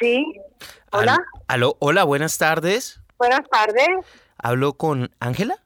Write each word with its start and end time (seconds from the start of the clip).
Sí. 0.00 0.24
Hola. 0.92 1.18
aló, 1.48 1.76
hola, 1.80 2.04
buenas 2.04 2.38
tardes. 2.38 3.00
Buenas 3.18 3.48
tardes. 3.50 3.88
¿Hablo 4.38 4.74
con 4.74 5.10
Ángela? 5.18 5.56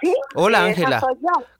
Sí. 0.00 0.14
Hola, 0.34 0.64
Ángela. 0.64 1.02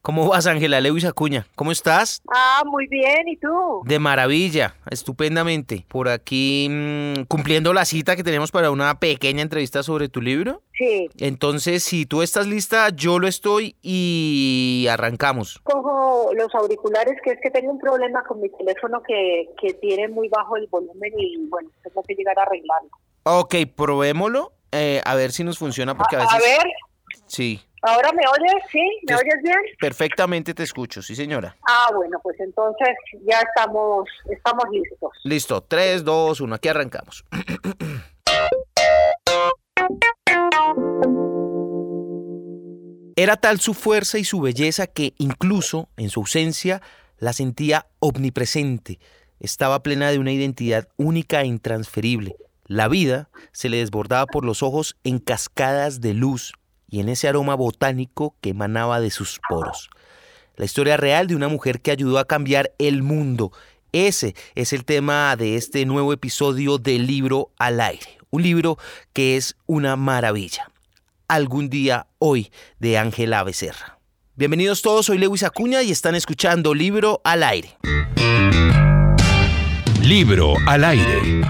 ¿Cómo 0.03 0.27
vas, 0.29 0.47
Ángela? 0.47 0.81
Lewis 0.81 1.05
Acuña. 1.05 1.47
¿Cómo 1.55 1.73
estás? 1.73 2.23
Ah, 2.33 2.63
muy 2.65 2.87
bien. 2.87 3.29
¿Y 3.29 3.37
tú? 3.37 3.83
De 3.85 3.99
maravilla, 3.99 4.75
estupendamente. 4.91 5.85
Por 5.89 6.09
aquí 6.09 6.69
mm, 6.71 7.25
cumpliendo 7.29 7.73
la 7.75 7.85
cita 7.85 8.17
que 8.17 8.25
tenemos 8.25 8.51
para 8.51 8.71
una 8.71 8.99
pequeña 8.99 9.43
entrevista 9.43 9.83
sobre 9.83 10.09
tu 10.09 10.23
libro. 10.23 10.63
Sí. 10.73 11.11
Entonces, 11.19 11.83
si 11.83 12.07
tú 12.07 12.23
estás 12.23 12.47
lista, 12.47 12.89
yo 12.91 13.19
lo 13.19 13.29
estoy 13.29 13.77
y 13.83 14.87
arrancamos. 14.91 15.61
Cojo 15.65 16.31
los 16.35 16.55
auriculares, 16.55 17.19
que 17.23 17.33
es 17.33 17.39
que 17.43 17.51
tengo 17.51 17.73
un 17.73 17.79
problema 17.79 18.23
con 18.25 18.41
mi 18.41 18.49
teléfono 18.49 19.03
que, 19.07 19.51
que 19.61 19.75
tiene 19.75 20.09
muy 20.09 20.29
bajo 20.31 20.57
el 20.57 20.67
volumen 20.69 21.13
y 21.19 21.47
bueno, 21.49 21.69
tengo 21.83 22.03
que 22.03 22.15
llegar 22.15 22.39
a 22.39 22.43
arreglarlo. 22.43 22.89
Ok, 23.25 23.55
probémoslo. 23.77 24.53
eh, 24.73 25.03
a 25.05 25.15
ver 25.15 25.33
si 25.33 25.45
nos 25.45 25.59
funciona 25.59 25.95
porque 25.95 26.17
a 26.17 26.21
A, 26.21 26.23
veces... 26.23 26.35
a 26.35 26.39
ver, 26.63 26.73
Sí, 27.27 27.61
¿ahora 27.83 28.11
me 28.13 28.23
oyes? 28.27 28.65
¿Sí? 28.71 28.85
¿Me 29.09 29.15
oyes 29.15 29.43
bien? 29.43 29.59
perfectamente 29.81 30.55
te 30.55 30.63
escucho, 30.63 31.03
sí 31.03 31.15
señora. 31.15 31.57
Ah, 31.69 31.91
bueno, 31.95 32.19
pues 32.23 32.39
entonces 32.41 32.89
ya 33.27 33.41
estamos, 33.41 34.09
estamos 34.31 34.65
listos. 34.71 35.11
Listo, 35.25 35.63
3, 35.63 36.05
2, 36.05 36.41
1, 36.41 36.55
aquí 36.55 36.69
arrancamos. 36.69 37.25
Era 43.17 43.37
tal 43.37 43.61
su 43.61 43.75
fuerza 43.75 44.19
y 44.19 44.25
su 44.25 44.41
belleza 44.41 44.87
que 44.87 45.13
incluso 45.19 45.89
en 45.97 46.09
su 46.09 46.21
ausencia 46.21 46.81
la 47.19 47.33
sentía 47.33 47.87
omnipresente. 47.99 48.99
Estaba 49.41 49.83
plena 49.83 50.11
de 50.11 50.19
una 50.19 50.33
identidad 50.33 50.89
única 50.97 51.43
e 51.43 51.47
intransferible. 51.47 52.37
La 52.65 52.89
vida 52.89 53.29
se 53.53 53.69
le 53.69 53.79
desbordaba 53.79 54.27
por 54.27 54.45
los 54.45 54.63
ojos 54.63 54.97
en 55.05 55.19
cascadas 55.19 56.01
de 56.01 56.15
luz 56.15 56.53
y 56.91 57.01
en 57.01 57.09
ese 57.09 57.29
aroma 57.29 57.55
botánico 57.55 58.35
que 58.41 58.51
emanaba 58.51 59.01
de 59.01 59.11
sus 59.11 59.41
poros. 59.49 59.91
La 60.57 60.65
historia 60.65 60.97
real 60.97 61.27
de 61.29 61.37
una 61.37 61.49
mujer 61.49 61.81
que 61.81 61.91
ayudó 61.91 62.19
a 62.19 62.27
cambiar 62.27 62.73
el 62.79 63.03
mundo. 63.03 63.53
Ese 63.93 64.35
es 64.55 64.73
el 64.73 64.85
tema 64.85 65.35
de 65.37 65.57
este 65.57 65.87
nuevo 65.87 66.13
episodio 66.13 66.79
del 66.79 67.07
libro 67.07 67.51
al 67.59 67.81
aire. 67.81 68.19
Un 68.31 68.43
libro 68.43 68.77
que 69.13 69.37
es 69.37 69.57
una 69.67 69.97
maravilla. 69.97 70.71
Algún 71.29 71.71
día 71.71 72.09
hoy 72.19 72.51
de 72.79 72.99
Ángela 72.99 73.43
Becerra. 73.45 73.99
Bienvenidos 74.35 74.83
todos, 74.83 75.07
soy 75.07 75.19
Lewis 75.19 75.43
Acuña 75.43 75.83
y 75.83 75.91
están 75.91 76.15
escuchando 76.15 76.75
Libro 76.75 77.21
al 77.25 77.43
aire. 77.43 77.77
Libro 80.03 80.55
al 80.67 80.85
aire. 80.85 81.43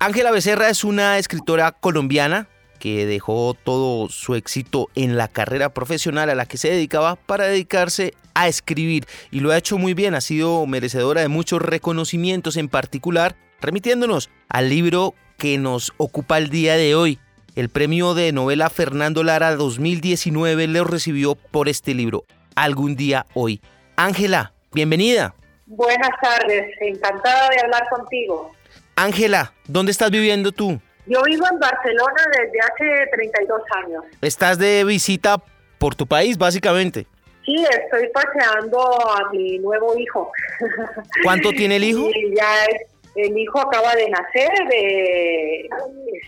Ángela 0.00 0.30
Becerra 0.30 0.68
es 0.68 0.84
una 0.84 1.18
escritora 1.18 1.72
colombiana 1.72 2.48
que 2.78 3.06
dejó 3.06 3.54
todo 3.54 4.08
su 4.08 4.34
éxito 4.34 4.88
en 4.94 5.16
la 5.16 5.28
carrera 5.28 5.70
profesional 5.70 6.30
a 6.30 6.34
la 6.34 6.46
que 6.46 6.56
se 6.56 6.70
dedicaba 6.70 7.16
para 7.16 7.46
dedicarse 7.46 8.14
a 8.34 8.48
escribir 8.48 9.06
y 9.30 9.40
lo 9.40 9.50
ha 9.50 9.58
hecho 9.58 9.78
muy 9.78 9.94
bien, 9.94 10.14
ha 10.14 10.20
sido 10.20 10.64
merecedora 10.66 11.20
de 11.20 11.28
muchos 11.28 11.60
reconocimientos 11.60 12.56
en 12.56 12.68
particular, 12.68 13.36
remitiéndonos 13.60 14.30
al 14.48 14.68
libro 14.68 15.14
que 15.36 15.58
nos 15.58 15.92
ocupa 15.96 16.38
el 16.38 16.50
día 16.50 16.76
de 16.76 16.94
hoy. 16.94 17.18
El 17.56 17.68
premio 17.68 18.14
de 18.14 18.32
novela 18.32 18.70
Fernando 18.70 19.24
Lara 19.24 19.56
2019 19.56 20.68
lo 20.68 20.84
recibió 20.84 21.34
por 21.34 21.68
este 21.68 21.94
libro, 21.94 22.24
Algún 22.54 22.96
día 22.96 23.26
hoy. 23.34 23.60
Ángela, 23.96 24.52
bienvenida. 24.72 25.34
Buenas 25.66 26.10
tardes, 26.22 26.66
encantada 26.80 27.50
de 27.50 27.60
hablar 27.60 27.88
contigo. 27.90 28.52
Ángela, 28.96 29.52
¿dónde 29.66 29.92
estás 29.92 30.10
viviendo 30.10 30.50
tú? 30.52 30.80
Yo 31.08 31.22
vivo 31.22 31.44
en 31.50 31.58
Barcelona 31.58 32.22
desde 32.32 32.58
hace 32.60 33.10
32 33.12 33.60
años. 33.84 34.04
Estás 34.20 34.58
de 34.58 34.84
visita 34.84 35.38
por 35.78 35.94
tu 35.94 36.06
país, 36.06 36.36
básicamente. 36.36 37.06
Sí, 37.44 37.56
estoy 37.70 38.08
paseando 38.12 38.78
a 39.10 39.30
mi 39.32 39.58
nuevo 39.58 39.96
hijo. 39.98 40.30
¿Cuánto 41.24 41.50
tiene 41.52 41.76
el 41.76 41.84
hijo? 41.84 42.10
Y 42.14 42.34
ya 42.36 42.66
el 43.14 43.36
hijo 43.38 43.58
acaba 43.58 43.94
de 43.94 44.10
nacer, 44.10 44.50
de- 44.70 45.68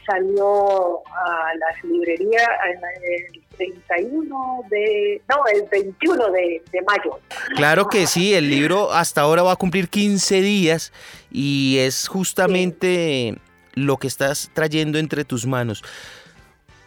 salió 0.07 0.99
a 1.07 1.53
las 1.59 1.85
librerías 1.85 2.49
el 2.69 3.43
31 3.57 4.63
de, 4.71 5.21
no, 5.29 5.37
el 5.53 5.69
21 5.71 6.31
de, 6.31 6.63
de 6.73 6.83
mayo. 6.83 7.19
Claro 7.55 7.87
que 7.87 8.07
sí, 8.07 8.35
el 8.35 8.49
libro 8.49 8.91
hasta 8.93 9.21
ahora 9.21 9.43
va 9.43 9.53
a 9.53 9.57
cumplir 9.57 9.89
15 9.89 10.41
días 10.41 10.93
y 11.31 11.77
es 11.81 12.09
justamente 12.09 13.37
lo 13.75 13.97
que 13.97 14.07
estás 14.07 14.51
trayendo 14.55 14.99
entre 14.99 15.25
tus 15.25 15.47
manos. 15.47 15.83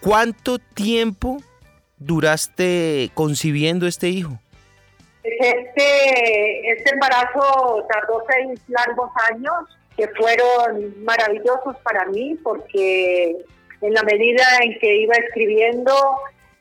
¿Cuánto 0.02 0.60
tiempo 0.60 1.38
duraste 1.98 3.12
concibiendo 3.14 3.88
este 3.88 4.10
hijo? 4.10 4.40
Este, 5.24 6.72
este 6.72 6.90
embarazo 6.92 7.86
tardó 7.90 8.24
seis 8.30 8.60
largos 8.68 9.10
años 9.32 9.54
que 9.96 10.08
fueron 10.10 11.04
maravillosos 11.04 11.78
para 11.84 12.06
mí 12.08 12.36
porque 12.44 13.38
en 13.82 13.94
la 13.94 14.04
medida 14.04 14.44
en 14.62 14.78
que 14.80 14.96
iba 14.98 15.16
escribiendo 15.16 15.94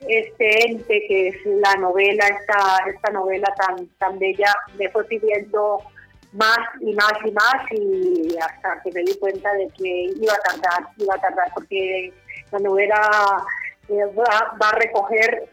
este 0.07 0.69
ente 0.69 1.05
que 1.07 1.27
es 1.29 1.35
la 1.45 1.75
novela, 1.75 2.25
esta, 2.27 2.89
esta 2.93 3.11
novela 3.11 3.53
tan, 3.55 3.87
tan 3.97 4.19
bella, 4.19 4.53
me 4.77 4.89
fue 4.89 5.03
pidiendo 5.05 5.79
más 6.33 6.59
y 6.81 6.93
más 6.93 7.13
y 7.23 7.31
más 7.31 7.71
y 7.71 8.37
hasta 8.37 8.81
que 8.81 8.91
me 8.91 9.01
di 9.01 9.15
cuenta 9.19 9.51
de 9.53 9.67
que 9.77 10.05
iba 10.19 10.33
a 10.33 10.49
tardar, 10.49 10.89
iba 10.97 11.15
a 11.15 11.21
tardar 11.21 11.51
porque 11.53 12.11
la 12.51 12.59
novela 12.59 13.43
eh, 13.89 14.05
va, 14.17 14.57
va 14.61 14.69
a 14.69 14.75
recoger 14.75 15.49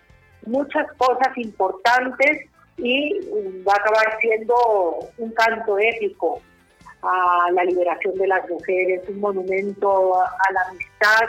muchas 0.46 0.86
cosas 0.96 1.36
importantes 1.36 2.48
y 2.78 3.20
va 3.66 3.74
a 3.74 3.76
acabar 3.76 4.18
siendo 4.20 4.54
un 5.18 5.30
canto 5.32 5.78
épico 5.78 6.40
a 7.02 7.50
la 7.52 7.64
liberación 7.64 8.14
de 8.14 8.26
las 8.26 8.48
mujeres, 8.48 9.02
un 9.08 9.20
monumento 9.20 10.20
a 10.22 10.52
la 10.52 10.60
amistad 10.68 11.28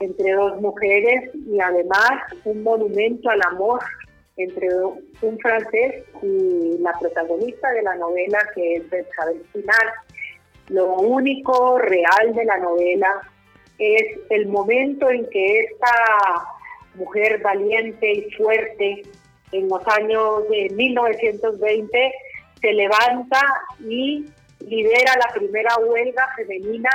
entre 0.00 0.32
dos 0.32 0.60
mujeres 0.60 1.30
y 1.34 1.60
además 1.60 2.10
un 2.44 2.62
monumento 2.62 3.30
al 3.30 3.40
amor 3.42 3.80
entre 4.36 4.68
un 5.22 5.38
francés 5.38 6.04
y 6.22 6.78
la 6.78 6.92
protagonista 6.98 7.70
de 7.70 7.82
la 7.82 7.94
novela 7.96 8.38
que 8.54 8.76
es 8.76 8.84
Isabel 8.84 9.42
Final. 9.52 9.92
Lo 10.68 10.94
único 10.94 11.78
real 11.78 12.34
de 12.34 12.44
la 12.44 12.58
novela 12.58 13.20
es 13.78 14.18
el 14.30 14.46
momento 14.46 15.10
en 15.10 15.28
que 15.30 15.60
esta 15.60 15.92
mujer 16.94 17.40
valiente 17.42 18.12
y 18.12 18.30
fuerte 18.32 19.02
en 19.52 19.68
los 19.68 19.86
años 19.88 20.48
de 20.48 20.68
1920 20.74 22.12
se 22.60 22.72
levanta 22.72 23.40
y 23.80 24.26
lidera 24.60 25.12
la 25.18 25.32
primera 25.34 25.76
huelga 25.76 26.28
femenina 26.36 26.90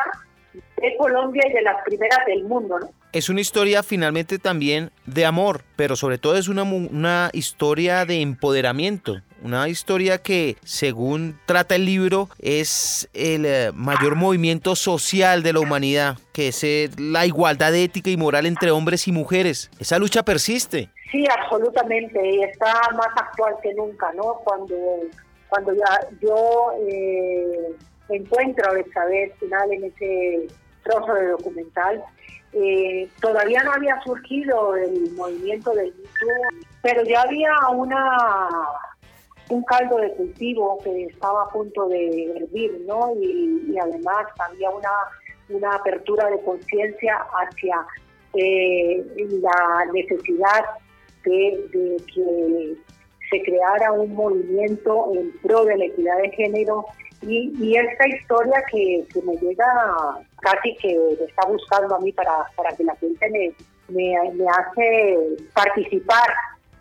de 0.54 0.98
Colombia 0.98 1.44
y 1.48 1.54
de 1.54 1.62
las 1.62 1.82
primeras 1.84 2.26
del 2.26 2.44
mundo, 2.44 2.80
¿no? 2.80 3.01
Es 3.14 3.28
una 3.28 3.42
historia 3.42 3.84
finalmente 3.84 4.40
también 4.40 4.90
de 5.06 5.26
amor, 5.26 5.64
pero 5.76 5.98
sobre 5.98 6.18
todo 6.18 6.38
es 6.38 6.48
una, 6.48 6.64
una 6.64 7.30
historia 7.34 8.06
de 8.06 8.22
empoderamiento. 8.22 9.22
Una 9.44 9.68
historia 9.68 10.20
que, 10.20 10.56
según 10.64 11.38
trata 11.46 11.76
el 11.76 11.86
libro, 11.86 12.30
es 12.40 13.10
el 13.14 13.46
eh, 13.46 13.72
mayor 13.74 14.16
movimiento 14.16 14.78
social 14.78 15.44
de 15.44 15.52
la 15.52 15.60
humanidad, 15.60 16.20
que 16.32 16.50
es 16.50 16.64
eh, 16.64 16.90
la 16.98 17.26
igualdad 17.26 17.76
ética 17.76 18.10
y 18.10 18.16
moral 18.16 18.46
entre 18.46 18.72
hombres 18.72 19.08
y 19.10 19.12
mujeres. 19.12 19.70
Esa 19.78 20.00
lucha 20.00 20.24
persiste. 20.24 20.90
Sí, 21.12 21.26
absolutamente, 21.38 22.44
está 22.44 22.74
más 22.96 23.10
actual 23.18 23.56
que 23.62 23.74
nunca, 23.74 24.14
¿no? 24.14 24.36
Cuando, 24.46 24.76
cuando 25.50 25.74
ya 25.74 26.00
yo 26.22 26.72
eh, 26.88 27.76
encuentro 28.08 28.72
a 28.72 28.80
Elizabeth 28.80 29.38
Final 29.40 29.74
en 29.74 29.84
ese 29.84 30.48
trozo 30.84 31.14
de 31.14 31.28
documental, 31.28 32.02
eh, 32.54 33.10
todavía 33.22 33.64
no 33.64 33.74
había 33.74 34.02
surgido 34.02 34.76
el 34.76 35.12
movimiento 35.14 35.72
del 35.72 35.94
Too, 35.94 36.66
pero 36.82 37.04
ya 37.04 37.22
había 37.22 37.52
una 37.74 38.18
un 39.50 39.64
caldo 39.64 39.98
de 39.98 40.12
cultivo 40.14 40.80
que 40.84 41.06
estaba 41.06 41.44
a 41.44 41.50
punto 41.50 41.88
de 41.90 42.32
hervir, 42.38 42.84
¿no? 42.88 43.14
Y, 43.20 43.78
además 43.78 44.28
había 44.40 44.70
una, 44.70 44.90
una 45.50 45.76
apertura 45.76 46.30
de 46.30 46.42
conciencia 46.42 47.18
hacia 47.34 47.86
eh, 48.34 49.06
la 49.42 49.86
necesidad 49.94 50.66
de 51.26 51.98
que 52.14 52.78
se 53.32 53.42
creara 53.42 53.94
un 53.94 54.14
movimiento 54.14 55.12
en 55.16 55.32
pro 55.42 55.64
de 55.66 55.78
la 55.78 55.86
equidad 55.86 56.18
de 56.18 56.30
género 56.32 56.86
y, 57.24 57.78
esta 57.78 58.08
historia 58.08 58.64
que, 58.72 59.06
me 59.24 59.36
llega 59.38 59.66
casi 60.42 60.76
que 60.78 60.98
está 61.28 61.48
buscando 61.48 61.96
a 61.96 62.00
mí 62.00 62.12
para, 62.12 62.46
para 62.56 62.76
que 62.76 62.84
la 62.84 62.96
gente 62.96 63.54
me, 63.90 64.16
me, 64.34 64.48
hace 64.50 65.18
participar 65.54 66.30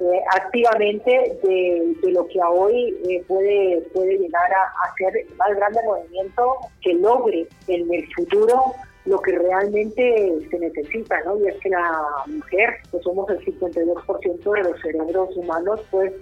eh, 0.01 0.21
activamente 0.35 1.39
de, 1.43 1.95
de, 2.03 2.13
lo 2.13 2.27
que 2.29 2.41
hoy 2.43 2.97
eh, 3.07 3.23
puede, 3.29 3.83
puede 3.93 4.17
llegar 4.17 4.51
a, 4.51 4.63
a, 4.63 4.95
ser 4.97 5.15
el 5.15 5.37
más 5.37 5.55
grande 5.55 5.81
movimiento 5.85 6.57
que 6.81 6.95
logre 6.95 7.47
en 7.69 7.93
el 7.93 8.11
futuro 8.15 8.75
lo 9.05 9.21
que 9.21 9.33
realmente 9.33 10.35
se 10.51 10.59
necesita, 10.59 11.21
¿no? 11.25 11.39
Y 11.39 11.49
es 11.49 11.59
que 11.61 11.71
la 11.71 12.03
mujer, 12.27 12.77
que 12.91 12.99
somos 13.01 13.29
el 13.31 13.45
52% 13.45 14.53
de 14.53 14.63
los 14.63 14.81
cerebros 14.81 15.37
humanos, 15.37 15.81
pues 15.91 16.13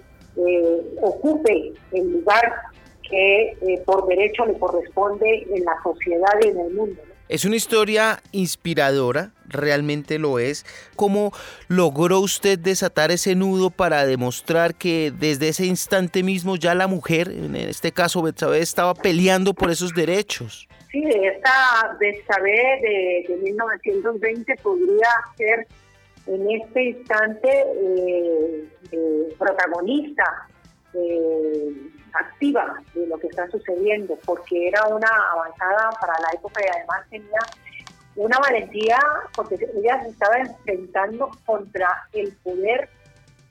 eh, 0.47 0.81
ocupe 1.01 1.73
el 1.91 2.11
lugar 2.11 2.53
que 3.09 3.57
eh, 3.61 3.81
por 3.85 4.07
derecho 4.07 4.45
le 4.45 4.57
corresponde 4.57 5.47
en 5.49 5.63
la 5.65 5.73
sociedad 5.83 6.33
y 6.43 6.47
en 6.47 6.59
el 6.59 6.73
mundo. 6.73 7.01
Es 7.27 7.45
una 7.45 7.57
historia 7.57 8.23
inspiradora, 8.31 9.33
realmente 9.47 10.17
lo 10.17 10.39
es. 10.39 10.65
¿Cómo 10.95 11.31
logró 11.67 12.21
usted 12.21 12.57
desatar 12.57 13.11
ese 13.11 13.35
nudo 13.35 13.69
para 13.69 14.07
demostrar 14.07 14.73
que 14.73 15.13
desde 15.15 15.49
ese 15.49 15.67
instante 15.67 16.23
mismo 16.23 16.55
ya 16.55 16.73
la 16.73 16.87
mujer, 16.87 17.29
en 17.29 17.55
este 17.55 17.91
caso 17.91 18.23
Betsabe, 18.23 18.59
estaba 18.59 18.95
peleando 18.95 19.53
por 19.53 19.69
esos 19.69 19.93
derechos? 19.93 20.67
Sí, 20.91 21.03
esta 21.07 21.95
Betsabe 21.99 22.79
de, 22.81 23.25
de 23.27 23.37
1920 23.43 24.55
podría 24.63 25.09
ser 25.37 25.67
en 26.27 26.51
este 26.51 26.83
instante 26.83 27.49
eh, 27.51 29.35
protagonista 29.37 30.47
eh, 30.93 31.89
activa 32.13 32.75
de 32.93 33.07
lo 33.07 33.17
que 33.17 33.27
está 33.27 33.49
sucediendo, 33.49 34.17
porque 34.25 34.67
era 34.67 34.87
una 34.87 35.09
avanzada 35.33 35.89
para 35.99 36.13
la 36.19 36.29
época 36.33 36.61
y 36.63 36.69
además 36.75 37.05
tenía 37.09 37.39
una 38.15 38.37
valentía, 38.39 38.99
porque 39.35 39.55
ella 39.75 40.03
se 40.03 40.09
estaba 40.09 40.37
enfrentando 40.37 41.29
contra 41.45 42.07
el 42.13 42.31
poder 42.43 42.89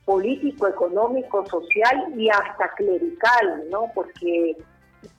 político, 0.05 0.67
económico, 0.67 1.45
social 1.47 2.13
y 2.17 2.29
hasta 2.29 2.69
clerical, 2.75 3.63
¿no? 3.69 3.91
Porque 3.93 4.55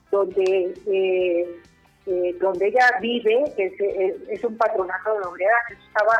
donde 0.09 0.73
eh, 0.87 1.61
eh, 2.07 2.35
donde 2.39 2.67
ella 2.67 2.97
vive, 2.99 3.43
que 3.55 3.71
es, 4.27 4.43
un 4.43 4.57
patronato 4.57 5.19
de 5.19 5.27
obrera, 5.27 5.53
que 5.67 5.75
estaba 5.75 6.13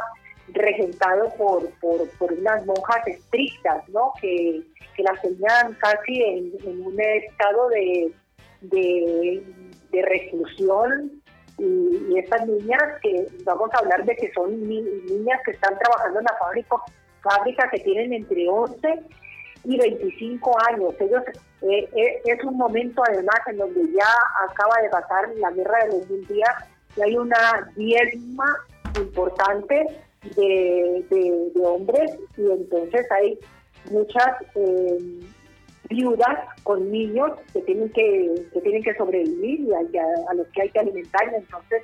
regentado 0.54 1.30
por, 1.38 1.70
por, 1.80 2.08
por 2.18 2.34
unas 2.34 2.66
monjas 2.66 3.08
estrictas, 3.08 3.88
¿no? 3.90 4.14
Que, 4.22 4.62
que 4.96 5.04
las 5.04 5.22
tenían 5.22 5.74
casi 5.80 6.22
en, 6.22 6.86
un 6.86 7.00
estado 7.00 7.70
de, 7.70 8.14
de, 8.62 9.44
reclusión 9.92 11.22
y, 11.58 12.18
estas 12.18 12.48
niñas 12.48 12.84
que 13.02 13.28
vamos 13.44 13.70
a 13.74 13.80
hablar 13.80 14.06
de 14.06 14.16
que 14.16 14.32
son 14.34 14.68
niñas 14.68 15.40
que 15.46 15.52
están 15.52 15.78
trabajando 15.78 16.20
en 16.20 16.26
la 16.26 16.38
fábrica, 16.38 16.76
fábrica 17.22 17.70
que 17.70 17.80
tienen 17.80 18.14
entre 18.14 18.48
11 18.48 19.00
y 19.66 19.78
25 19.78 20.58
años. 20.68 20.96
Ellos 21.00 21.24
eh, 21.62 21.90
eh, 21.96 22.22
es 22.26 22.44
un 22.44 22.58
momento 22.58 23.04
además 23.08 23.40
en 23.48 23.58
donde 23.58 23.82
ya 23.94 24.10
acaba 24.50 24.82
de 24.82 24.90
pasar 24.90 25.30
la 25.36 25.52
guerra 25.52 25.86
de 25.86 26.00
los 26.00 26.10
mil 26.10 26.28
días 26.28 26.56
y 26.98 27.02
hay 27.02 27.18
una 27.18 27.72
diezma 27.76 28.46
importante 28.98 29.86
de, 30.36 31.06
de, 31.10 31.62
hombres 31.66 32.12
y 32.38 32.44
entonces 32.52 33.06
hay 33.12 33.40
muchas 33.90 34.36
eh, 34.56 35.20
viudas 35.90 36.40
con 36.64 36.92
niños 36.92 37.32
que 37.54 37.62
tienen 37.62 37.90
que, 37.90 38.34
que 38.54 38.62
tienen 38.62 38.84
que 38.84 38.96
sobrevivir 38.96 39.62
y 39.62 39.74
a, 39.74 40.34
los 40.34 40.48
que 40.50 40.62
hay 40.64 40.70
que 40.70 40.80
alimentar. 40.80 41.34
Entonces, 41.34 41.82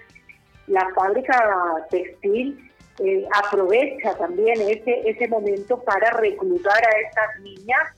la 0.67 0.87
fábrica 0.95 1.85
textil 1.89 2.71
eh, 2.99 3.27
aprovecha 3.43 4.15
también 4.17 4.59
ese, 4.61 5.09
ese 5.09 5.27
momento 5.27 5.81
para 5.83 6.11
reclutar 6.11 6.77
a 6.85 6.99
estas 6.99 7.41
niñas 7.41 7.93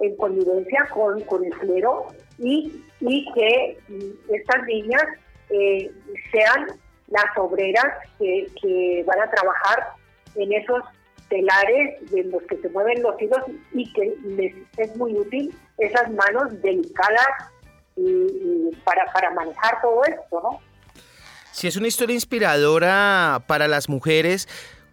en 0.00 0.16
convivencia 0.16 0.88
con, 0.92 1.20
con 1.22 1.44
el 1.44 1.52
clero 1.58 2.06
y, 2.38 2.84
y 3.00 3.32
que 3.32 3.78
estas 4.28 4.64
niñas 4.66 5.04
eh, 5.50 5.90
sean 6.30 6.78
las 7.10 7.26
obreras 7.36 7.86
que, 8.18 8.46
que 8.60 9.04
van 9.06 9.20
a 9.20 9.30
trabajar 9.30 9.88
en 10.34 10.52
esos 10.52 10.82
telares 11.28 11.96
en 12.12 12.30
los 12.30 12.42
que 12.44 12.56
se 12.56 12.68
mueven 12.70 13.02
los 13.02 13.20
hilos 13.20 13.40
y 13.72 13.92
que 13.92 14.14
les 14.24 14.54
es 14.76 14.96
muy 14.96 15.14
útil 15.14 15.54
esas 15.78 16.10
manos 16.12 16.60
delicadas 16.62 17.28
y, 17.96 18.70
para, 18.84 19.04
para 19.12 19.30
manejar 19.32 19.80
todo 19.82 20.02
esto, 20.04 20.40
¿no? 20.42 20.60
Si 21.52 21.66
es 21.66 21.76
una 21.76 21.88
historia 21.88 22.14
inspiradora 22.14 23.42
para 23.48 23.66
las 23.66 23.88
mujeres, 23.88 24.48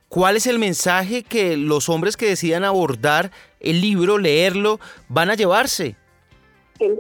¿cuál 0.10 0.36
es 0.36 0.48
el 0.48 0.58
mensaje 0.58 1.24
que 1.24 1.58
los 1.58 1.90
hombres 1.90 2.18
que 2.18 2.26
decidan 2.26 2.64
abordar 2.64 3.30
el 3.60 3.82
libro, 3.82 4.18
leerlo, 4.18 4.80
van 5.08 5.30
a 5.30 5.36
llevarse? 5.36 5.96
El, 6.80 7.00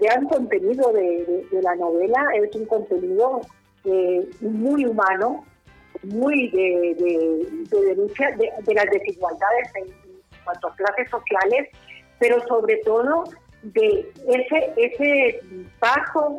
gran 0.00 0.26
contenido 0.26 0.92
de, 0.92 1.46
la 1.62 1.74
novela 1.76 2.26
es 2.36 2.54
un 2.54 2.66
contenido 2.66 3.40
eh, 3.84 4.28
muy 4.40 4.86
humano, 4.86 5.44
muy 6.02 6.50
de, 6.50 6.94
de, 6.98 7.80
denuncia 7.86 8.36
de, 8.36 8.74
las 8.74 8.86
desigualdades 8.90 9.68
en, 9.76 10.04
cuanto 10.44 10.68
a 10.68 10.76
clases 10.76 11.10
sociales, 11.10 11.68
pero 12.18 12.40
sobre 12.46 12.76
todo 12.78 13.24
de 13.62 14.12
ese, 14.28 14.72
ese 14.76 15.40
paso 15.78 16.38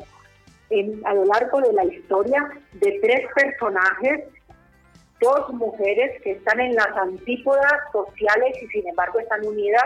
en, 0.69 1.01
a 1.05 1.13
lo 1.13 1.25
largo 1.25 1.61
de 1.61 1.73
la 1.73 1.85
historia 1.85 2.47
de 2.73 2.99
tres 3.01 3.27
personajes, 3.33 4.25
dos 5.21 5.53
mujeres 5.53 6.21
que 6.21 6.31
están 6.31 6.59
en 6.59 6.75
las 6.75 6.95
antípodas 6.97 7.73
sociales 7.91 8.55
y 8.61 8.67
sin 8.67 8.87
embargo 8.87 9.19
están 9.19 9.45
unidas 9.45 9.83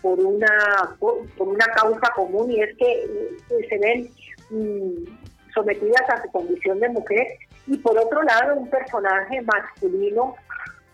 por 0.00 0.18
una, 0.20 0.96
por, 0.98 1.26
una 1.38 1.66
causa 1.66 2.10
común 2.14 2.50
y 2.50 2.60
es 2.60 2.76
que 2.76 3.04
eh, 3.04 3.68
se 3.68 3.78
ven 3.78 4.10
mm, 4.50 5.27
sometidas 5.58 6.08
a 6.08 6.22
su 6.22 6.30
condición 6.30 6.78
de 6.80 6.88
mujer 6.88 7.26
y 7.66 7.76
por 7.78 7.98
otro 7.98 8.22
lado 8.22 8.54
un 8.56 8.70
personaje 8.70 9.42
masculino 9.42 10.36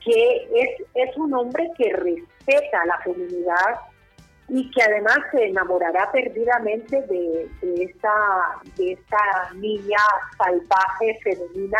que 0.04 0.48
es, 0.54 0.86
es 0.94 1.16
un 1.16 1.32
hombre 1.34 1.70
que 1.76 1.92
respeta 1.92 2.84
la 2.86 2.98
feminidad 2.98 3.76
y 4.48 4.70
que 4.70 4.82
además 4.82 5.18
se 5.30 5.46
enamorará 5.46 6.10
perdidamente 6.12 7.00
de, 7.02 7.48
esta, 7.82 8.12
de 8.76 8.92
esta 8.92 9.52
niña 9.54 9.98
salvaje 10.36 11.18
femenina. 11.22 11.78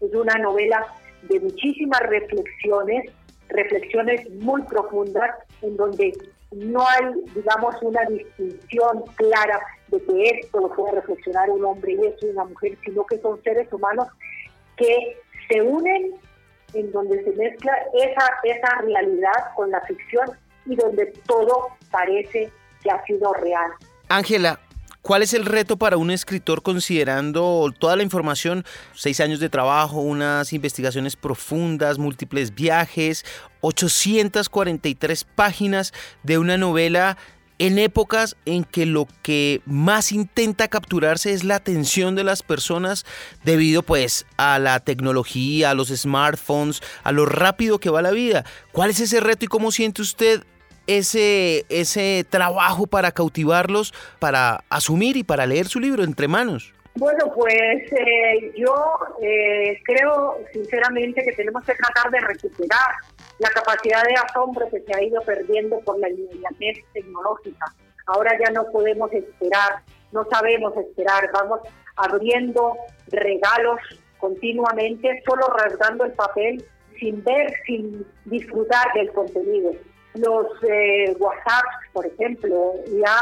Es 0.00 0.12
una 0.12 0.34
novela 0.34 0.84
de 1.22 1.38
muchísimas 1.38 2.00
reflexiones, 2.00 3.12
reflexiones 3.48 4.28
muy 4.40 4.62
profundas, 4.62 5.30
en 5.62 5.76
donde 5.76 6.12
no 6.54 6.86
hay, 6.86 7.04
digamos, 7.34 7.74
una 7.82 8.02
distinción 8.06 9.04
clara 9.16 9.60
de 9.88 10.02
que 10.02 10.40
esto 10.40 10.60
lo 10.60 10.68
puede 10.74 10.92
reflexionar 10.92 11.50
un 11.50 11.64
hombre 11.64 11.92
y 11.92 12.06
esto 12.06 12.26
una 12.26 12.44
mujer, 12.44 12.76
sino 12.84 13.04
que 13.06 13.18
son 13.18 13.42
seres 13.42 13.72
humanos 13.72 14.08
que 14.76 15.18
se 15.48 15.62
unen 15.62 16.14
en 16.74 16.92
donde 16.92 17.22
se 17.24 17.30
mezcla 17.32 17.72
esa, 17.94 18.26
esa 18.44 18.82
realidad 18.82 19.54
con 19.56 19.70
la 19.70 19.80
ficción 19.82 20.30
y 20.66 20.76
donde 20.76 21.06
todo 21.26 21.68
parece 21.90 22.50
que 22.82 22.90
ha 22.90 23.04
sido 23.04 23.32
real. 23.34 23.70
Ángela, 24.08 24.58
¿Cuál 25.04 25.22
es 25.22 25.34
el 25.34 25.44
reto 25.44 25.76
para 25.76 25.98
un 25.98 26.10
escritor 26.10 26.62
considerando 26.62 27.70
toda 27.78 27.94
la 27.94 28.02
información, 28.02 28.64
seis 28.94 29.20
años 29.20 29.38
de 29.38 29.50
trabajo, 29.50 30.00
unas 30.00 30.54
investigaciones 30.54 31.14
profundas, 31.14 31.98
múltiples 31.98 32.54
viajes, 32.54 33.26
843 33.60 35.24
páginas 35.24 35.92
de 36.22 36.38
una 36.38 36.56
novela 36.56 37.18
en 37.58 37.78
épocas 37.78 38.34
en 38.46 38.64
que 38.64 38.86
lo 38.86 39.06
que 39.20 39.60
más 39.66 40.10
intenta 40.10 40.68
capturarse 40.68 41.34
es 41.34 41.44
la 41.44 41.56
atención 41.56 42.14
de 42.14 42.24
las 42.24 42.42
personas 42.42 43.04
debido 43.44 43.82
pues 43.82 44.24
a 44.38 44.58
la 44.58 44.80
tecnología, 44.80 45.68
a 45.68 45.74
los 45.74 45.88
smartphones, 45.88 46.80
a 47.02 47.12
lo 47.12 47.26
rápido 47.26 47.78
que 47.78 47.90
va 47.90 48.00
la 48.00 48.10
vida. 48.10 48.46
¿Cuál 48.72 48.88
es 48.88 49.00
ese 49.00 49.20
reto 49.20 49.44
y 49.44 49.48
cómo 49.48 49.70
siente 49.70 50.00
usted 50.00 50.44
ese, 50.86 51.64
ese 51.68 52.24
trabajo 52.28 52.86
para 52.86 53.12
cautivarlos, 53.12 53.94
para 54.18 54.64
asumir 54.68 55.16
y 55.16 55.24
para 55.24 55.46
leer 55.46 55.66
su 55.66 55.80
libro 55.80 56.04
entre 56.04 56.28
manos? 56.28 56.72
Bueno, 56.96 57.32
pues 57.34 57.92
eh, 57.92 58.52
yo 58.56 58.72
eh, 59.20 59.80
creo 59.84 60.38
sinceramente 60.52 61.24
que 61.24 61.32
tenemos 61.32 61.64
que 61.64 61.74
tratar 61.74 62.10
de 62.12 62.20
recuperar 62.20 62.94
la 63.40 63.50
capacidad 63.50 64.04
de 64.04 64.14
asombro 64.14 64.68
que 64.70 64.80
se 64.80 64.94
ha 64.94 65.02
ido 65.02 65.20
perdiendo 65.22 65.80
por 65.80 65.98
la 65.98 66.08
inmediatez 66.08 66.84
tecnológica. 66.92 67.66
Ahora 68.06 68.38
ya 68.38 68.52
no 68.52 68.70
podemos 68.70 69.12
esperar, 69.12 69.82
no 70.12 70.24
sabemos 70.30 70.76
esperar, 70.76 71.30
vamos 71.32 71.60
abriendo 71.96 72.76
regalos 73.08 73.80
continuamente, 74.18 75.20
solo 75.26 75.48
rasgando 75.48 76.04
el 76.04 76.12
papel, 76.12 76.64
sin 77.00 77.24
ver, 77.24 77.52
sin 77.66 78.06
disfrutar 78.24 78.92
del 78.94 79.10
contenido 79.12 79.72
los 80.14 80.46
eh, 80.62 81.14
WhatsApp, 81.18 81.64
por 81.92 82.06
ejemplo, 82.06 82.74
ya 82.92 83.20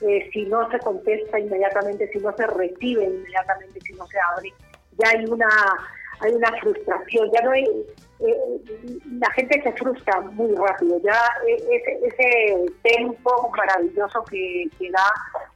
eh, 0.00 0.28
si 0.32 0.44
no 0.46 0.68
se 0.70 0.78
contesta 0.78 1.38
inmediatamente, 1.38 2.08
si 2.12 2.18
no 2.18 2.34
se 2.36 2.46
recibe 2.46 3.04
inmediatamente, 3.04 3.80
si 3.80 3.92
no 3.94 4.06
se 4.06 4.18
abre, 4.34 4.52
ya 4.98 5.08
hay 5.10 5.24
una 5.26 5.48
hay 6.20 6.32
una 6.34 6.52
frustración, 6.60 7.30
ya 7.32 7.42
no 7.42 7.50
hay 7.50 7.64
eh, 7.64 8.36
la 9.18 9.30
gente 9.32 9.60
se 9.62 9.72
frustra 9.72 10.20
muy 10.20 10.54
rápido, 10.54 11.00
ya 11.02 11.18
ese, 11.46 11.98
ese 12.06 12.72
tempo 12.82 13.50
maravilloso 13.56 14.22
que, 14.30 14.68
que 14.78 14.90
da 14.90 15.10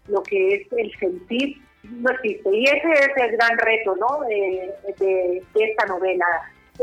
lo 0.08 0.22
que 0.24 0.54
es 0.54 0.72
el 0.72 0.92
sentir 0.98 1.60
no 1.90 2.10
existe. 2.10 2.50
Y 2.52 2.64
ese 2.64 2.92
es 2.92 3.08
el 3.16 3.36
gran 3.36 3.58
reto, 3.58 3.96
¿no? 3.96 4.20
De, 4.26 4.72
de, 4.98 5.42
esta 5.54 5.86
novela, 5.86 6.26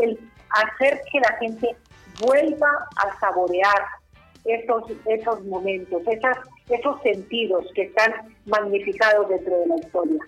el 0.01 0.17
hacer 0.50 1.01
que 1.12 1.19
la 1.19 1.38
gente 1.38 1.75
vuelva 2.20 2.67
a 2.98 3.20
saborear 3.20 3.82
esos, 4.46 4.84
esos 5.05 5.43
momentos, 5.46 6.01
esas, 6.08 6.38
esos 6.70 7.01
sentidos 7.01 7.65
que 7.74 7.84
están 7.84 8.13
magnificados 8.46 9.29
dentro 9.29 9.58
de 9.58 9.67
la 9.67 9.75
historia. 9.77 10.20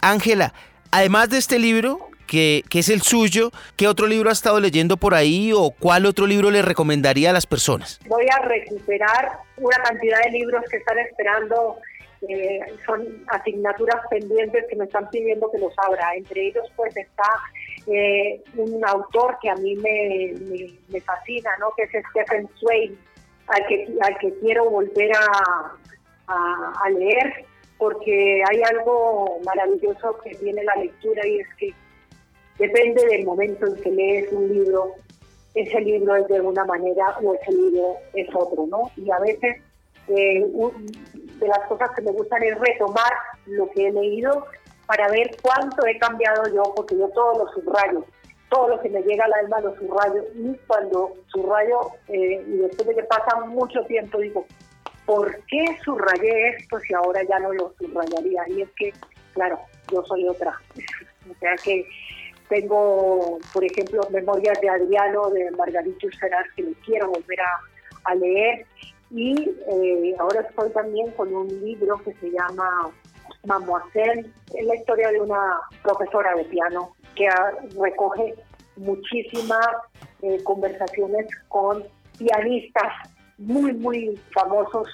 Ángela, 0.00 0.54
además 0.90 1.30
de 1.30 1.38
este 1.38 1.58
libro, 1.58 2.08
que, 2.26 2.62
que, 2.68 2.80
es 2.80 2.88
el 2.88 3.02
suyo, 3.02 3.50
¿qué 3.76 3.88
otro 3.88 4.06
libro 4.06 4.30
ha 4.30 4.32
estado 4.32 4.60
leyendo 4.60 4.96
por 4.96 5.14
ahí 5.14 5.52
o 5.54 5.70
cuál 5.70 6.06
otro 6.06 6.26
libro 6.26 6.50
le 6.50 6.62
recomendaría 6.62 7.30
a 7.30 7.32
las 7.32 7.46
personas? 7.46 8.00
Voy 8.06 8.26
a 8.30 8.38
recuperar 8.40 9.38
una 9.56 9.76
cantidad 9.78 10.22
de 10.24 10.30
libros 10.30 10.62
que 10.70 10.76
están 10.76 10.98
esperando 10.98 11.78
eh, 12.26 12.60
son 12.84 13.06
asignaturas 13.28 14.00
pendientes 14.10 14.64
que 14.68 14.76
me 14.76 14.86
están 14.86 15.08
pidiendo 15.10 15.50
que 15.50 15.58
los 15.58 15.72
abra. 15.76 16.14
Entre 16.16 16.48
ellos 16.48 16.64
pues 16.76 16.96
está 16.96 17.24
eh, 17.90 18.42
un 18.56 18.84
autor 18.84 19.38
que 19.40 19.48
a 19.48 19.54
mí 19.56 19.74
me, 19.76 20.34
me, 20.88 21.00
fascina, 21.00 21.50
¿no? 21.58 21.72
que 21.76 21.84
es 21.84 22.04
Stephen 22.10 22.48
Swain, 22.56 22.98
al 23.46 23.66
que, 23.66 23.88
al 24.02 24.18
que 24.18 24.32
quiero 24.40 24.68
volver 24.68 25.10
a, 25.16 25.74
a, 26.26 26.90
leer, 26.90 27.46
porque 27.78 28.42
hay 28.50 28.62
algo 28.62 29.40
maravilloso 29.44 30.18
que 30.22 30.34
tiene 30.34 30.62
la 30.64 30.74
lectura 30.76 31.26
y 31.26 31.38
es 31.38 31.46
que 31.58 31.74
depende 32.58 33.06
del 33.06 33.24
momento 33.24 33.66
en 33.66 33.76
que 33.76 33.90
lees 33.90 34.32
un 34.32 34.52
libro, 34.52 34.94
ese 35.54 35.80
libro 35.80 36.16
es 36.16 36.28
de 36.28 36.40
una 36.40 36.64
manera 36.66 37.16
o 37.22 37.34
ese 37.34 37.52
libro 37.52 37.96
es 38.12 38.28
otro, 38.34 38.66
¿no? 38.66 38.90
Y 38.96 39.10
a 39.10 39.18
veces 39.20 39.62
eh, 40.08 40.44
de 41.40 41.48
las 41.48 41.60
cosas 41.68 41.90
que 41.96 42.02
me 42.02 42.12
gustan 42.12 42.42
es 42.42 42.58
retomar 42.58 43.12
lo 43.46 43.70
que 43.70 43.88
he 43.88 43.92
leído 43.92 44.46
para 44.88 45.06
ver 45.10 45.36
cuánto 45.42 45.86
he 45.86 45.98
cambiado 45.98 46.48
yo, 46.48 46.62
porque 46.74 46.96
yo 46.96 47.08
todo 47.10 47.44
lo 47.44 47.52
subrayo, 47.52 48.06
todo 48.48 48.68
lo 48.68 48.80
que 48.80 48.88
me 48.88 49.02
llega 49.02 49.26
al 49.26 49.34
alma 49.34 49.60
lo 49.60 49.76
subrayo, 49.76 50.24
y 50.34 50.56
cuando 50.66 51.12
subrayo, 51.26 51.90
eh, 52.08 52.42
y 52.48 52.56
después 52.56 52.88
de 52.88 52.94
que 52.94 53.02
pasa 53.02 53.38
mucho 53.40 53.82
tiempo, 53.82 54.18
digo, 54.18 54.46
¿por 55.04 55.44
qué 55.44 55.66
subrayé 55.84 56.56
esto 56.56 56.80
si 56.80 56.94
ahora 56.94 57.22
ya 57.28 57.38
no 57.38 57.52
lo 57.52 57.74
subrayaría? 57.78 58.42
Y 58.48 58.62
es 58.62 58.70
que, 58.78 58.94
claro, 59.34 59.60
yo 59.92 60.02
soy 60.04 60.26
otra. 60.26 60.58
o 61.30 61.34
sea 61.38 61.54
que 61.56 61.86
tengo, 62.48 63.38
por 63.52 63.62
ejemplo, 63.62 64.00
Memorias 64.10 64.58
de 64.62 64.70
Adriano, 64.70 65.28
de 65.28 65.50
Margarita 65.50 66.06
Usarás, 66.06 66.46
que 66.56 66.62
me 66.62 66.72
quiero 66.86 67.08
volver 67.08 67.40
a, 67.42 68.10
a 68.10 68.14
leer, 68.14 68.64
y 69.10 69.50
eh, 69.70 70.16
ahora 70.18 70.40
estoy 70.40 70.70
también 70.70 71.10
con 71.10 71.34
un 71.34 71.48
libro 71.60 72.02
que 72.02 72.14
se 72.14 72.30
llama 72.30 72.90
Mademoiselle, 73.48 74.30
es 74.54 74.66
la 74.66 74.76
historia 74.76 75.10
de 75.10 75.20
una 75.20 75.60
profesora 75.82 76.34
de 76.36 76.44
piano 76.44 76.94
que 77.16 77.28
recoge 77.80 78.34
muchísimas 78.76 79.66
eh, 80.22 80.38
conversaciones 80.44 81.26
con 81.48 81.82
pianistas 82.18 82.92
muy, 83.38 83.72
muy 83.72 84.20
famosos. 84.32 84.88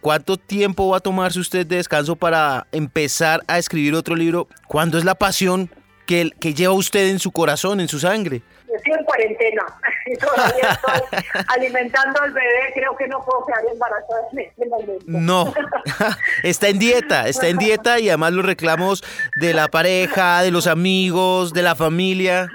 ¿Cuánto 0.00 0.36
tiempo 0.36 0.90
va 0.90 0.98
a 0.98 1.00
tomarse 1.00 1.40
usted 1.40 1.66
de 1.66 1.76
descanso 1.76 2.14
para 2.14 2.66
empezar 2.70 3.42
a 3.48 3.58
escribir 3.58 3.94
otro 3.94 4.14
libro? 4.14 4.46
¿Cuándo 4.68 4.98
es 4.98 5.04
la 5.04 5.16
pasión 5.16 5.70
que, 6.06 6.30
que 6.40 6.54
lleva 6.54 6.72
usted 6.72 7.08
en 7.08 7.18
su 7.18 7.32
corazón, 7.32 7.80
en 7.80 7.88
su 7.88 7.98
sangre? 7.98 8.42
Estoy 8.74 8.92
en 8.92 9.04
cuarentena 9.04 9.64
y 10.06 10.16
todavía 10.16 10.70
estoy 10.70 11.42
alimentando 11.48 12.20
al 12.20 12.32
bebé. 12.32 12.72
Creo 12.74 12.96
que 12.96 13.08
no 13.08 13.24
puedo 13.24 13.46
quedar 13.46 13.64
embarazada 13.72 14.20
en 14.32 14.38
este 14.40 14.66
momento. 14.66 15.04
No, 15.06 15.54
está 16.42 16.68
en 16.68 16.78
dieta, 16.78 17.28
está 17.28 17.48
en 17.48 17.58
dieta 17.58 17.98
y 17.98 18.08
además 18.08 18.32
los 18.32 18.44
reclamos 18.44 19.04
de 19.36 19.54
la 19.54 19.68
pareja, 19.68 20.42
de 20.42 20.50
los 20.50 20.66
amigos, 20.66 21.52
de 21.52 21.62
la 21.62 21.74
familia. 21.74 22.48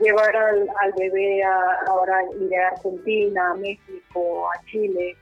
Llevar 0.00 0.34
al, 0.34 0.66
al 0.80 0.92
bebé 0.98 1.44
a, 1.44 1.86
ahora 1.88 2.18
iré 2.40 2.56
a 2.62 2.68
Argentina, 2.68 3.50
a 3.50 3.54
México, 3.54 4.50
a 4.50 4.64
Chile. 4.66 5.16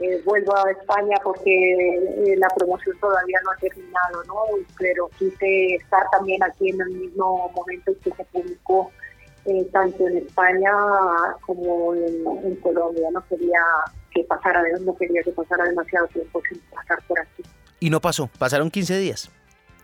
Eh, 0.00 0.20
vuelvo 0.24 0.56
a 0.56 0.72
España 0.72 1.16
porque 1.22 1.52
eh, 1.52 2.36
la 2.36 2.48
promoción 2.48 2.98
todavía 2.98 3.38
no 3.44 3.52
ha 3.52 3.56
terminado, 3.56 4.24
¿no? 4.26 4.34
Pero 4.76 5.08
quise 5.18 5.76
estar 5.76 6.02
también 6.10 6.42
aquí 6.42 6.70
en 6.70 6.80
el 6.80 6.90
mismo 6.90 7.48
momento 7.54 7.92
en 7.92 7.98
que 8.00 8.10
se 8.10 8.24
publicó 8.24 8.90
eh, 9.44 9.68
tanto 9.72 10.08
en 10.08 10.18
España 10.18 10.72
como 11.42 11.94
en, 11.94 12.56
Colombia. 12.56 13.08
No 13.12 13.24
quería 13.28 13.60
que 14.10 14.24
pasara, 14.24 14.62
no 14.80 14.96
quería 14.96 15.22
que 15.22 15.30
pasara 15.30 15.64
demasiado 15.64 16.08
tiempo 16.08 16.42
sin 16.48 16.58
pasar 16.74 16.98
por 17.06 17.20
aquí. 17.20 17.44
Y 17.78 17.88
no 17.88 18.00
pasó, 18.00 18.28
pasaron 18.38 18.70
15 18.70 18.98
días. 18.98 19.30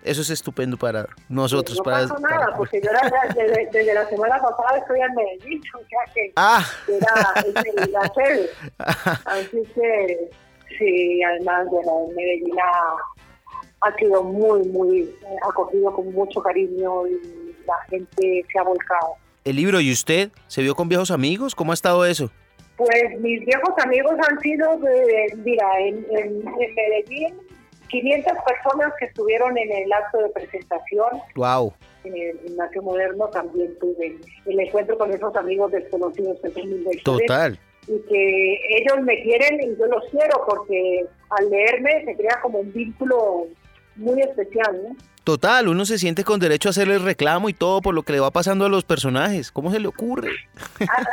Eso 0.02 0.22
es 0.22 0.30
estupendo 0.30 0.76
para 0.76 1.06
nosotros. 1.28 1.76
no 1.78 1.84
para, 1.84 2.08
pasó 2.08 2.18
nada, 2.20 2.54
porque 2.56 2.80
yo 2.82 2.90
desde, 3.34 3.94
la 3.94 4.08
semana 4.08 4.40
pasada 4.40 4.78
estoy 4.78 5.00
en 5.00 5.14
Medellín, 5.14 5.62
o 5.74 5.88
sea 5.88 6.14
que 6.14 6.32
ah. 6.36 6.66
era 6.88 7.86
la 7.88 8.08
sede. 8.14 8.50
Así 9.26 9.62
que, 9.74 10.30
sí, 10.78 11.22
además, 11.22 11.66
bueno, 11.70 12.08
Medellín 12.16 12.54
ha, 12.58 13.88
ha 13.88 13.96
sido 13.96 14.22
muy, 14.22 14.66
muy 14.68 15.14
acogido 15.48 15.94
con 15.94 16.12
mucho 16.12 16.42
cariño 16.42 17.06
y 17.06 17.54
la 17.66 17.76
gente 17.88 18.44
se 18.50 18.58
ha 18.58 18.62
volcado 18.62 19.16
el 19.44 19.56
libro 19.56 19.80
y 19.80 19.90
usted 19.92 20.30
se 20.46 20.62
vio 20.62 20.74
con 20.74 20.88
viejos 20.88 21.10
amigos. 21.10 21.54
¿Cómo 21.54 21.72
ha 21.72 21.74
estado 21.74 22.04
eso? 22.04 22.30
Pues 22.76 23.20
mis 23.20 23.44
viejos 23.44 23.74
amigos 23.84 24.12
han 24.28 24.40
sido, 24.40 24.78
mira, 25.44 25.66
en, 25.80 26.06
Medellín, 26.44 27.34
500 27.90 28.32
personas 28.46 28.92
que 28.98 29.06
estuvieron 29.06 29.56
en 29.58 29.70
el 29.70 29.92
acto 29.92 30.18
de 30.18 30.28
presentación. 30.30 31.08
Wow. 31.34 31.74
En 32.04 32.16
el 32.16 32.40
gimnasio 32.40 32.82
moderno 32.82 33.28
también 33.28 33.78
tuve 33.78 34.16
el 34.46 34.60
encuentro 34.60 34.96
con 34.96 35.12
esos 35.12 35.34
amigos 35.36 35.72
desconocidos 35.72 36.38
que 36.40 37.00
Total. 37.04 37.58
Y 37.86 37.98
que 38.08 38.60
ellos 38.78 39.02
me 39.02 39.22
quieren 39.22 39.60
y 39.62 39.76
yo 39.76 39.86
los 39.86 40.04
quiero 40.10 40.44
porque 40.46 41.04
al 41.30 41.50
leerme 41.50 42.04
se 42.04 42.16
crea 42.16 42.38
como 42.40 42.60
un 42.60 42.72
vínculo 42.72 43.46
muy 43.96 44.20
especial, 44.20 44.80
¿no? 44.82 44.96
Total, 45.24 45.68
uno 45.68 45.84
se 45.84 45.98
siente 45.98 46.24
con 46.24 46.40
derecho 46.40 46.68
a 46.68 46.70
hacerle 46.70 46.98
reclamo 46.98 47.48
y 47.48 47.52
todo 47.52 47.82
por 47.82 47.94
lo 47.94 48.02
que 48.02 48.12
le 48.12 48.20
va 48.20 48.30
pasando 48.30 48.64
a 48.64 48.68
los 48.68 48.84
personajes. 48.84 49.52
¿Cómo 49.52 49.70
se 49.70 49.80
le 49.80 49.88
ocurre? 49.88 50.30
Ah, 50.88 51.04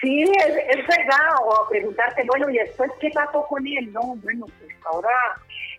sí, 0.00 0.22
es, 0.22 0.86
verdad. 0.86 1.36
O 1.44 1.68
preguntarte, 1.68 2.24
bueno, 2.26 2.48
¿y 2.50 2.54
después 2.54 2.90
qué 3.00 3.10
pasó 3.10 3.46
con 3.46 3.66
él? 3.66 3.92
No, 3.92 4.16
bueno, 4.22 4.46
pues 4.58 4.74
ahora 4.90 5.10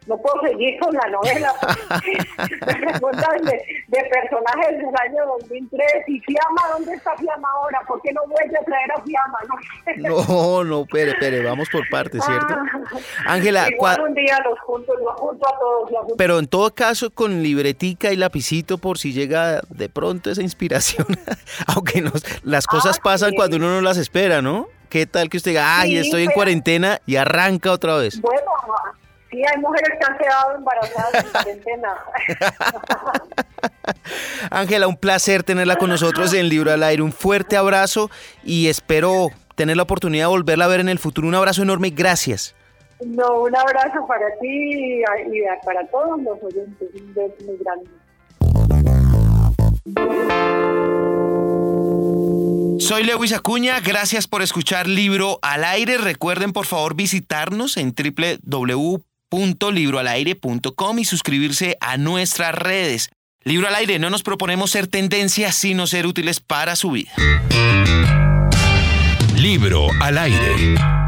no 0.07 0.17
puedo 0.17 0.41
seguir 0.41 0.79
con 0.79 0.93
la 0.93 1.07
novela. 1.09 1.53
De, 3.43 3.51
de, 3.87 4.09
personajes 4.09 4.77
del 4.77 4.95
año 5.01 5.25
2003. 5.39 5.87
¿Y 6.07 6.19
Fiamma? 6.21 6.61
¿Dónde 6.73 6.93
está 6.93 7.15
Fiamma 7.17 7.47
ahora? 7.55 7.81
¿Por 7.87 8.01
qué 8.01 8.11
no 8.13 8.21
vuelve 8.27 8.57
a 8.57 8.63
traer 8.63 8.91
a 8.91 9.01
Fiamma? 9.01 9.39
No, 9.97 10.23
no, 10.27 10.63
no, 10.63 10.81
espere, 10.83 11.11
espere, 11.11 11.43
vamos 11.43 11.67
por 11.69 11.87
partes, 11.89 12.23
¿cierto? 12.23 12.53
Ah. 12.53 13.33
Ángela, 13.33 13.67
un 14.05 14.13
día 14.13 14.39
los 14.45 14.59
junto, 14.61 14.93
los 14.95 15.15
junto 15.15 15.47
a 15.47 15.59
todos. 15.59 16.13
Pero 16.17 16.39
en 16.39 16.47
todo 16.47 16.73
caso, 16.73 17.11
con 17.11 17.43
libretica 17.43 18.11
y 18.11 18.15
lapicito, 18.15 18.77
por 18.77 18.97
si 18.97 19.13
llega 19.13 19.61
de 19.69 19.89
pronto 19.89 20.31
esa 20.31 20.41
inspiración. 20.41 21.07
Aunque 21.67 22.01
nos, 22.01 22.23
las 22.43 22.67
cosas 22.67 22.97
ah, 22.99 23.01
pasan 23.03 23.33
cuando 23.33 23.57
uno 23.57 23.69
no 23.69 23.81
las 23.81 23.97
espera, 23.97 24.41
¿no? 24.41 24.67
¿Qué 24.89 25.07
tal 25.07 25.29
que 25.29 25.37
usted 25.37 25.51
diga, 25.51 25.79
ay, 25.79 25.97
estoy 25.97 26.23
en 26.23 26.31
cuarentena 26.31 27.01
y 27.07 27.15
arranca 27.15 27.71
otra 27.71 27.95
vez? 27.95 28.21
Bueno, 28.21 28.41
Sí, 29.33 29.41
hay 29.51 29.59
mujeres 29.59 29.97
que 29.99 30.05
han 30.05 30.17
quedado 30.19 30.55
embarazadas 30.57 31.25
en 31.25 31.31
cuarentena. 31.31 31.95
Ángela, 34.51 34.87
un 34.87 34.95
placer 34.95 35.41
tenerla 35.41 35.75
con 35.75 35.89
nosotros 35.89 36.31
en 36.35 36.49
Libro 36.49 36.71
al 36.71 36.83
Aire. 36.83 37.01
Un 37.01 37.11
fuerte 37.11 37.57
abrazo 37.57 38.11
y 38.43 38.67
espero 38.67 39.29
tener 39.55 39.75
la 39.75 39.83
oportunidad 39.83 40.25
de 40.25 40.29
volverla 40.29 40.65
a 40.65 40.67
ver 40.67 40.81
en 40.81 40.89
el 40.89 40.99
futuro. 40.99 41.27
Un 41.27 41.33
abrazo 41.33 41.63
enorme, 41.63 41.89
gracias. 41.89 42.53
No, 43.03 43.41
un 43.41 43.55
abrazo 43.55 44.05
para 44.07 44.27
ti 44.39 45.01
y 45.01 45.03
para 45.65 45.87
todos 45.87 46.21
los 46.21 46.37
oyentes. 46.43 46.89
Un 46.93 47.13
beso 47.15 47.35
muy 47.43 47.57
grande. 47.57 47.89
Soy 52.79 53.03
Lewis 53.03 53.33
Acuña, 53.33 53.79
gracias 53.79 54.27
por 54.27 54.43
escuchar 54.43 54.87
Libro 54.87 55.39
al 55.41 55.63
Aire. 55.63 55.97
Recuerden 55.97 56.53
por 56.53 56.67
favor 56.67 56.93
visitarnos 56.95 57.77
en 57.77 57.95
www 57.95 59.01
libroalaire.com 59.71 60.99
y 60.99 61.05
suscribirse 61.05 61.77
a 61.81 61.97
nuestras 61.97 62.53
redes. 62.55 63.09
Libro 63.43 63.67
al 63.67 63.75
aire, 63.75 63.99
no 63.99 64.09
nos 64.09 64.23
proponemos 64.23 64.71
ser 64.71 64.87
tendencias, 64.87 65.55
sino 65.55 65.87
ser 65.87 66.07
útiles 66.07 66.39
para 66.39 66.75
su 66.75 66.91
vida. 66.91 67.11
Libro 69.35 69.87
al 69.99 70.17
aire. 70.17 71.02